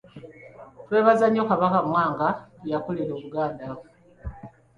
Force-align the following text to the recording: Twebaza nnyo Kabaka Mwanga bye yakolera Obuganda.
Twebaza 0.85 1.25
nnyo 1.27 1.43
Kabaka 1.49 1.79
Mwanga 1.89 2.27
bye 2.61 2.69
yakolera 2.73 3.11
Obuganda. 3.17 3.65